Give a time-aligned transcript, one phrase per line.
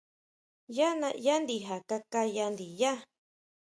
[0.77, 2.91] Yá naʼyá ndija kaká ya ndiyá.